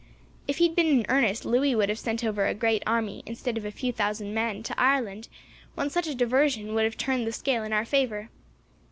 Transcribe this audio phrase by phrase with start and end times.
[0.47, 3.55] If he had been in earnest, Louis would have sent over a great army, instead
[3.55, 5.27] of a few thousand men, to Ireland,
[5.75, 8.29] when such a diversion would have turned the scale in our favour.